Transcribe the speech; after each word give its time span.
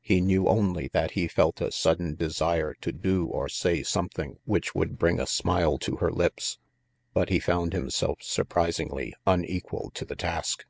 He 0.00 0.20
knew 0.20 0.46
only 0.46 0.86
that 0.92 1.10
he 1.18 1.26
felt 1.26 1.60
a 1.60 1.72
sudden 1.72 2.14
desire 2.14 2.74
to 2.74 2.92
do 2.92 3.26
or 3.26 3.48
say 3.48 3.82
something 3.82 4.38
which 4.44 4.72
would 4.72 5.00
bring 5.00 5.18
a 5.18 5.26
smile 5.26 5.78
to 5.78 5.96
her 5.96 6.12
lips; 6.12 6.58
but 7.12 7.28
he 7.28 7.40
found 7.40 7.72
himself 7.72 8.18
sur 8.22 8.44
prisingly 8.44 9.14
unequal 9.26 9.90
to 9.94 10.04
the 10.04 10.14
task. 10.14 10.64